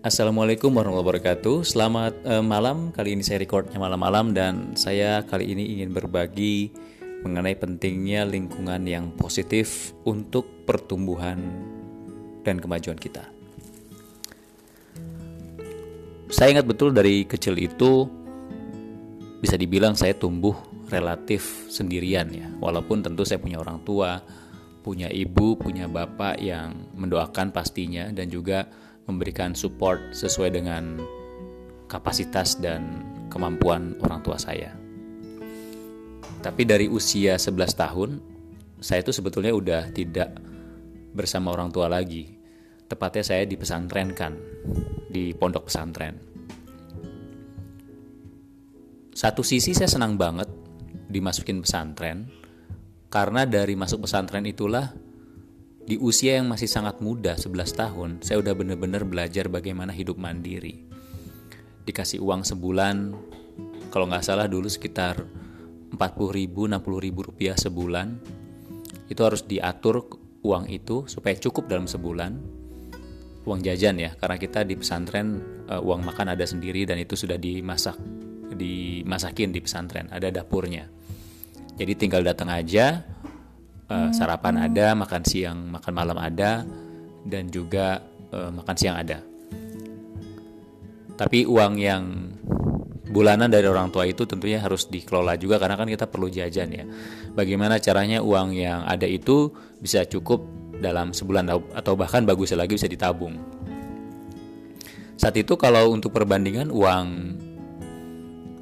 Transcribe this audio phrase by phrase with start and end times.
[0.00, 1.56] Assalamualaikum warahmatullahi wabarakatuh.
[1.60, 2.88] Selamat uh, malam.
[2.88, 6.72] Kali ini saya recordnya malam-malam dan saya kali ini ingin berbagi
[7.20, 11.36] mengenai pentingnya lingkungan yang positif untuk pertumbuhan
[12.40, 13.28] dan kemajuan kita.
[16.32, 18.08] Saya ingat betul dari kecil itu
[19.44, 20.56] bisa dibilang saya tumbuh
[20.88, 22.48] relatif sendirian ya.
[22.56, 24.16] Walaupun tentu saya punya orang tua,
[24.80, 28.64] punya ibu, punya bapak yang mendoakan pastinya dan juga
[29.10, 31.02] memberikan support sesuai dengan
[31.90, 34.72] kapasitas dan kemampuan orang tua saya.
[36.40, 38.10] Tapi dari usia 11 tahun,
[38.80, 40.40] saya itu sebetulnya udah tidak
[41.12, 42.38] bersama orang tua lagi.
[42.88, 44.34] Tepatnya saya di pesantren kan,
[45.06, 46.16] di pondok pesantren.
[49.12, 50.48] Satu sisi saya senang banget
[51.12, 52.30] dimasukin pesantren,
[53.12, 54.96] karena dari masuk pesantren itulah
[55.84, 60.84] di usia yang masih sangat muda, 11 tahun, saya udah bener-bener belajar bagaimana hidup mandiri.
[61.88, 63.16] Dikasih uang sebulan,
[63.90, 65.18] kalau nggak salah dulu sekitar
[65.90, 65.98] 40
[66.30, 68.22] ribu, 60 ribu rupiah sebulan.
[69.10, 70.06] Itu harus diatur
[70.46, 72.32] uang itu supaya cukup dalam sebulan.
[73.42, 77.40] Uang jajan ya, karena kita di pesantren uh, uang makan ada sendiri dan itu sudah
[77.40, 77.98] dimasak,
[78.54, 80.86] dimasakin di pesantren, ada dapurnya.
[81.74, 83.02] Jadi tinggal datang aja,
[83.90, 86.62] uh, sarapan ada, makan siang, makan malam ada,
[87.26, 89.18] dan juga uh, makan siang ada.
[91.18, 92.04] Tapi uang yang
[93.10, 96.84] bulanan dari orang tua itu tentunya harus dikelola juga karena kan kita perlu jajan ya.
[97.34, 100.46] Bagaimana caranya uang yang ada itu bisa cukup
[100.80, 103.36] dalam sebulan atau bahkan bagus lagi bisa ditabung.
[105.20, 107.36] Saat itu kalau untuk perbandingan uang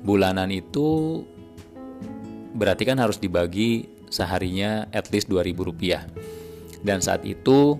[0.00, 1.20] bulanan itu
[2.56, 6.02] berarti kan harus dibagi seharinya at least 2000 rupiah.
[6.82, 7.78] Dan saat itu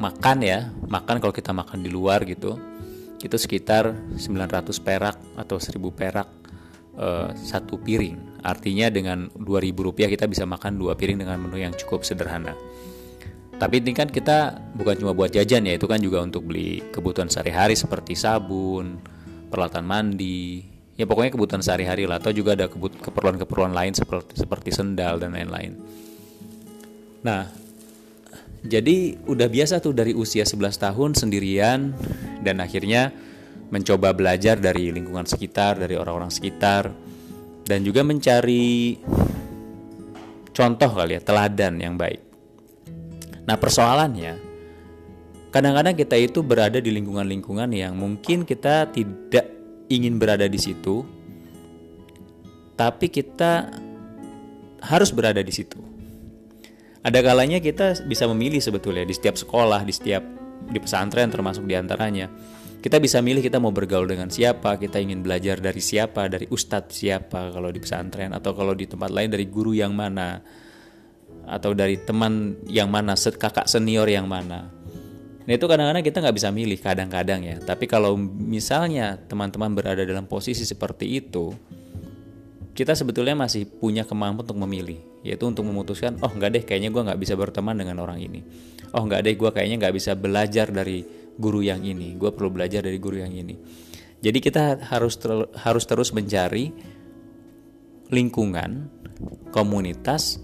[0.00, 2.58] makan ya makan kalau kita makan di luar gitu
[3.22, 6.26] itu sekitar 900 perak atau 1000 perak
[6.98, 8.42] uh, satu piring.
[8.42, 12.58] Artinya dengan 2000 rupiah kita bisa makan dua piring dengan menu yang cukup sederhana.
[13.62, 17.30] Tapi ini kan kita bukan cuma buat jajan ya itu kan juga untuk beli kebutuhan
[17.30, 18.98] sehari-hari seperti sabun
[19.52, 25.16] peralatan mandi ya pokoknya kebutuhan sehari-hari lah atau juga ada keperluan-keperluan lain seperti seperti sendal
[25.16, 25.76] dan lain-lain.
[27.22, 27.48] Nah,
[28.62, 31.94] jadi udah biasa tuh dari usia 11 tahun sendirian
[32.42, 33.10] dan akhirnya
[33.72, 36.92] mencoba belajar dari lingkungan sekitar, dari orang-orang sekitar
[37.64, 39.00] dan juga mencari
[40.52, 42.20] contoh kali ya, teladan yang baik.
[43.48, 44.38] Nah, persoalannya
[45.48, 49.61] kadang-kadang kita itu berada di lingkungan-lingkungan yang mungkin kita tidak
[49.92, 51.04] ingin berada di situ,
[52.74, 53.68] tapi kita
[54.82, 55.78] harus berada di situ.
[57.02, 60.22] Ada kalanya kita bisa memilih sebetulnya di setiap sekolah, di setiap
[60.70, 62.30] di pesantren termasuk di antaranya.
[62.82, 66.90] Kita bisa milih kita mau bergaul dengan siapa, kita ingin belajar dari siapa, dari ustadz
[66.90, 70.42] siapa kalau di pesantren atau kalau di tempat lain dari guru yang mana
[71.46, 74.81] atau dari teman yang mana, kakak senior yang mana.
[75.42, 77.56] Nah itu kadang-kadang kita nggak bisa milih kadang-kadang ya.
[77.58, 81.50] Tapi kalau misalnya teman-teman berada dalam posisi seperti itu,
[82.72, 87.02] kita sebetulnya masih punya kemampuan untuk memilih, yaitu untuk memutuskan, oh nggak deh, kayaknya gue
[87.04, 88.40] nggak bisa berteman dengan orang ini.
[88.94, 91.02] Oh nggak deh, gue kayaknya nggak bisa belajar dari
[91.36, 92.14] guru yang ini.
[92.14, 93.58] Gue perlu belajar dari guru yang ini.
[94.22, 96.70] Jadi kita harus ter harus terus mencari
[98.14, 98.86] lingkungan,
[99.50, 100.38] komunitas,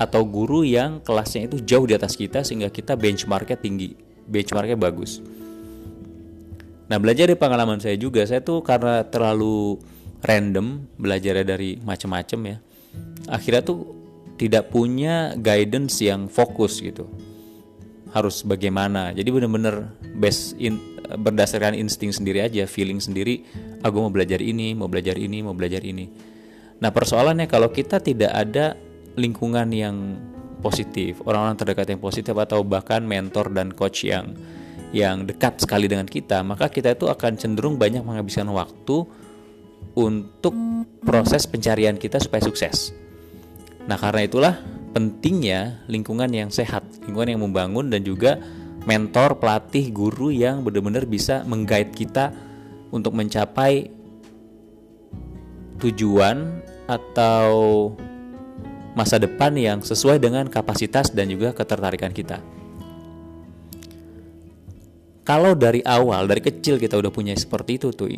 [0.00, 5.24] atau guru yang kelasnya itu jauh di atas kita sehingga kita benchmarknya tinggi benchmarknya bagus.
[6.88, 9.76] Nah belajar dari pengalaman saya juga, saya tuh karena terlalu
[10.24, 12.56] random belajarnya dari macam-macam ya,
[13.28, 13.78] akhirnya tuh
[14.40, 17.04] tidak punya guidance yang fokus gitu.
[18.08, 19.12] Harus bagaimana?
[19.12, 20.80] Jadi bener-bener best in,
[21.16, 23.44] berdasarkan insting sendiri aja, feeling sendiri.
[23.84, 26.08] Aku ah, mau belajar ini, mau belajar ini, mau belajar ini.
[26.80, 28.78] Nah persoalannya kalau kita tidak ada
[29.18, 29.96] lingkungan yang
[30.58, 34.34] positif, orang-orang terdekat yang positif atau bahkan mentor dan coach yang
[34.90, 39.04] yang dekat sekali dengan kita, maka kita itu akan cenderung banyak menghabiskan waktu
[39.98, 40.54] untuk
[41.04, 42.96] proses pencarian kita supaya sukses.
[43.84, 44.54] Nah, karena itulah
[44.96, 48.40] pentingnya lingkungan yang sehat, lingkungan yang membangun dan juga
[48.88, 52.32] mentor, pelatih, guru yang benar-benar bisa menggait kita
[52.88, 53.92] untuk mencapai
[55.78, 57.92] tujuan atau
[58.98, 62.42] masa depan yang sesuai dengan kapasitas dan juga ketertarikan kita.
[65.22, 68.10] Kalau dari awal, dari kecil kita udah punya seperti itu tuh,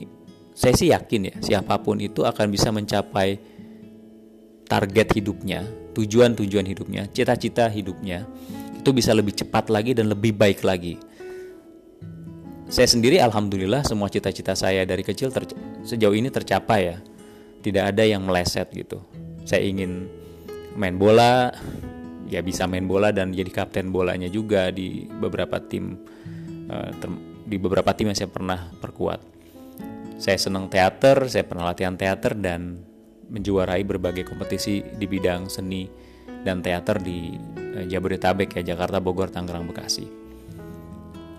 [0.56, 3.36] saya sih yakin ya, siapa pun itu akan bisa mencapai
[4.64, 8.24] target hidupnya, tujuan-tujuan hidupnya, cita-cita hidupnya,
[8.80, 10.96] itu bisa lebih cepat lagi dan lebih baik lagi.
[12.70, 15.34] saya sendiri alhamdulillah semua cita-cita saya dari kecil
[15.82, 17.02] sejauh ini tercapai ya
[17.66, 19.02] tidak ada yang meleset gitu
[19.42, 20.06] saya ingin
[20.78, 21.50] main bola
[22.30, 25.98] ya bisa main bola dan jadi kapten bolanya juga di beberapa tim
[26.70, 26.90] uh,
[27.46, 29.18] di beberapa tim yang saya pernah perkuat.
[30.20, 32.78] Saya senang teater saya pernah latihan teater dan
[33.30, 35.90] menjuarai berbagai kompetisi di bidang seni
[36.46, 37.34] dan teater di
[37.74, 40.06] uh, Jabodetabek ya Jakarta Bogor Tangerang Bekasi.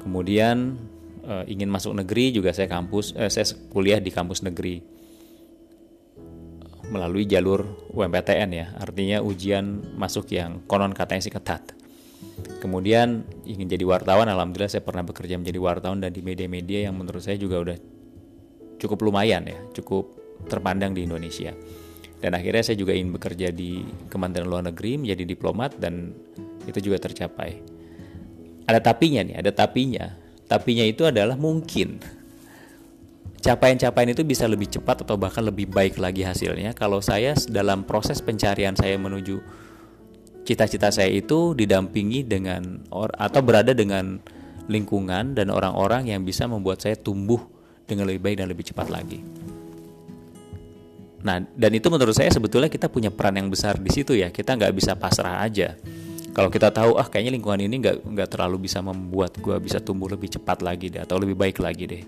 [0.04, 0.76] Kemudian
[1.24, 4.82] uh, ingin masuk negeri juga saya kampus uh, saya kuliah di kampus negeri
[6.92, 11.64] melalui jalur UMPTN ya artinya ujian masuk yang konon katanya sih ketat.
[12.62, 17.24] Kemudian ingin jadi wartawan alhamdulillah saya pernah bekerja menjadi wartawan dan di media-media yang menurut
[17.24, 17.78] saya juga udah
[18.78, 20.12] cukup lumayan ya cukup
[20.46, 21.56] terpandang di Indonesia.
[22.22, 26.14] Dan akhirnya saya juga ingin bekerja di Kementerian Luar Negeri menjadi diplomat dan
[26.70, 27.58] itu juga tercapai.
[28.70, 30.06] Ada tapinya nih ada tapinya.
[30.46, 31.98] Tapinya itu adalah mungkin
[33.42, 38.22] capaian-capaian itu bisa lebih cepat atau bahkan lebih baik lagi hasilnya kalau saya dalam proses
[38.22, 39.42] pencarian saya menuju
[40.46, 44.22] cita-cita saya itu didampingi dengan or atau berada dengan
[44.70, 47.42] lingkungan dan orang-orang yang bisa membuat saya tumbuh
[47.90, 49.20] dengan lebih baik dan lebih cepat lagi.
[51.22, 54.34] Nah, dan itu menurut saya sebetulnya kita punya peran yang besar di situ ya.
[54.34, 55.78] Kita nggak bisa pasrah aja
[56.32, 60.08] kalau kita tahu ah kayaknya lingkungan ini nggak nggak terlalu bisa membuat gue bisa tumbuh
[60.08, 62.04] lebih cepat lagi deh atau lebih baik lagi deh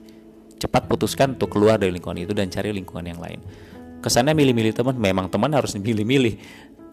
[0.63, 3.43] cepat putuskan untuk keluar dari lingkungan itu dan cari lingkungan yang lain.
[3.99, 6.39] Kesannya milih-milih teman memang teman harus milih-milih.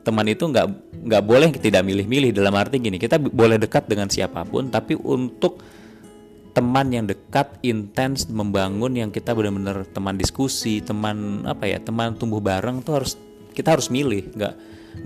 [0.03, 0.67] Teman itu nggak
[1.07, 5.61] nggak boleh tidak milih-milih dalam arti gini kita boleh dekat dengan siapa pun tapi untuk
[6.57, 12.43] teman yang dekat intens membangun yang kita benar-benar teman diskusi teman apa ya teman tumbuh
[12.43, 13.15] bareng tuh harus
[13.55, 14.33] kita harus milih.
[14.35, 14.55] Nggak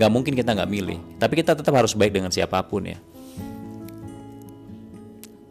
[0.00, 2.98] nggak mungkin kita nggak milih tapi kita tetap harus baik dengan siapa pun ya.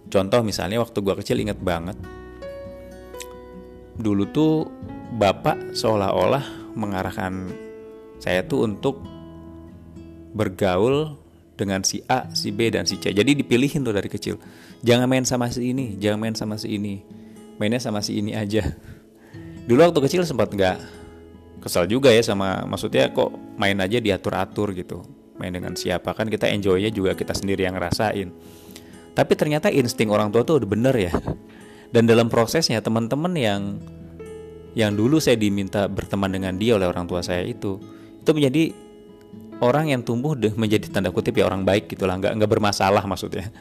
[0.08, 1.98] Contoh misalnya waktu gua kecil inget banget
[3.98, 4.54] dulu tuh
[5.18, 7.54] bapak seolah-olah mengarahkan
[8.18, 9.04] saya tuh untuk
[10.34, 11.20] bergaul
[11.54, 13.14] dengan si A, si B dan si C.
[13.14, 14.42] Jadi dipilihin tuh dari kecil.
[14.82, 17.06] Jangan main sama si ini, jangan main sama si ini.
[17.62, 18.66] Mainnya sama si ini aja.
[19.70, 21.04] Dulu waktu kecil sempat nggak
[21.64, 25.00] kesal juga ya sama maksudnya kok main aja diatur-atur gitu
[25.40, 28.36] main dengan siapa kan kita enjoynya juga kita sendiri yang ngerasain
[29.16, 31.16] tapi ternyata insting orang tua tuh udah bener ya
[31.94, 33.62] dan dalam prosesnya teman-teman yang
[34.74, 37.78] yang dulu saya diminta berteman dengan dia oleh orang tua saya itu
[38.18, 38.74] itu menjadi
[39.62, 43.54] orang yang tumbuh menjadi tanda kutip ya orang baik gitulah nggak nggak bermasalah maksudnya.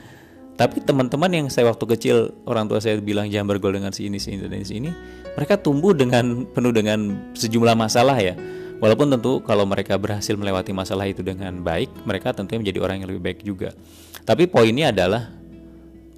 [0.52, 4.20] Tapi teman-teman yang saya waktu kecil orang tua saya bilang jangan bergaul dengan si ini
[4.20, 4.90] si ini dan si ini.
[5.32, 8.36] Mereka tumbuh dengan penuh dengan sejumlah masalah ya.
[8.82, 13.08] Walaupun tentu kalau mereka berhasil melewati masalah itu dengan baik mereka tentunya menjadi orang yang
[13.14, 13.72] lebih baik juga.
[14.22, 15.41] Tapi poinnya adalah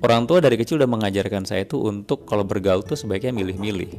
[0.03, 3.91] orang tua dari kecil udah mengajarkan saya itu untuk kalau bergaul tuh sebaiknya milih-milih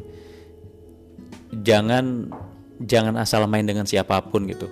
[1.63, 2.33] jangan
[2.81, 4.68] jangan asal main dengan siapa pun gitu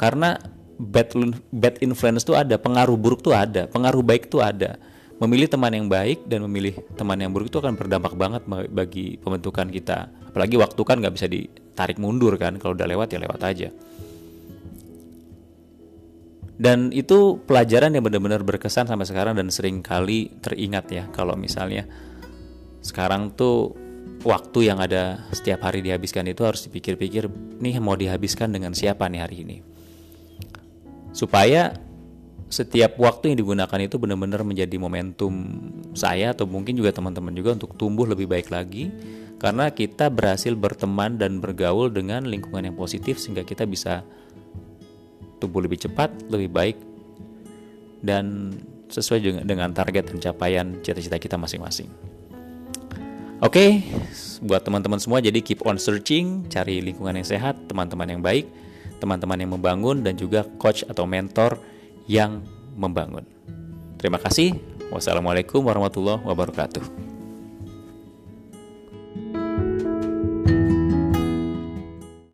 [0.00, 0.40] karena
[0.82, 1.14] bad
[1.54, 4.74] bad influence tuh ada, pengaruh buruk tuh ada, pengaruh baik tuh ada.
[5.22, 8.42] Memilih teman yang baik dan memilih teman yang buruk itu akan berdampak banget
[8.74, 10.10] bagi pembentukan kita.
[10.34, 13.68] Apalagi waktu kan nggak bisa ditarik mundur kan, kalau udah lewat ya lewat aja.
[16.62, 21.90] Dan itu pelajaran yang benar-benar berkesan sampai sekarang dan sering kali teringat ya kalau misalnya
[22.78, 23.74] sekarang tuh
[24.22, 27.26] waktu yang ada setiap hari dihabiskan itu harus dipikir-pikir
[27.58, 29.56] nih mau dihabiskan dengan siapa nih hari ini?
[31.10, 31.74] Supaya
[32.46, 35.34] setiap waktu yang digunakan itu benar-benar menjadi momentum
[35.98, 38.86] saya atau mungkin juga teman-teman juga untuk tumbuh lebih baik lagi.
[39.42, 44.06] Karena kita berhasil berteman dan bergaul dengan lingkungan yang positif sehingga kita bisa
[45.42, 46.76] tumbuh lebih cepat, lebih baik
[47.98, 48.54] dan
[48.86, 51.90] sesuai dengan, dengan target dan capaian cita-cita kita masing-masing.
[53.42, 53.70] Oke, okay,
[54.46, 58.46] buat teman-teman semua jadi keep on searching, cari lingkungan yang sehat, teman-teman yang baik
[59.02, 61.58] teman-teman yang membangun, dan juga coach atau mentor
[62.06, 62.46] yang
[62.78, 63.26] membangun.
[63.98, 64.54] Terima kasih.
[64.94, 67.11] Wassalamualaikum warahmatullahi wabarakatuh.